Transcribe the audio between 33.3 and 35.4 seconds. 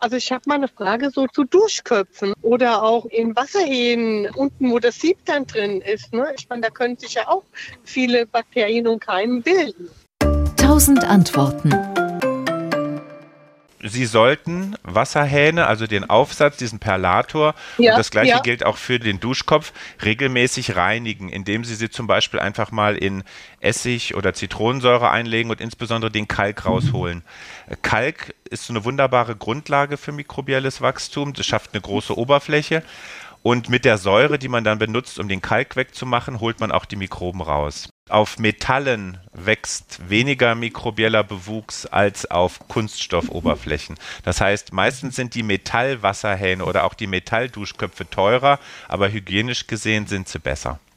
Und mit der Säure, die man dann benutzt, um den